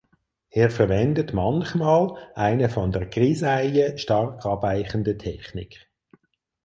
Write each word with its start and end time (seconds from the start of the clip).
Er 0.49 0.71
verwendet 0.71 1.31
manchmal 1.31 2.17
eine 2.33 2.69
von 2.69 2.91
der 2.91 3.05
Grisaille 3.05 3.99
stark 3.99 4.43
abweichende 4.47 5.15
Technik. 5.15 5.91